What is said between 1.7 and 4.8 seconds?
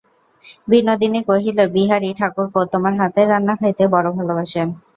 বিহারী-ঠাকুরপো তোমার হাতের রান্না খাইতে বড়ো ভালোবাসেন।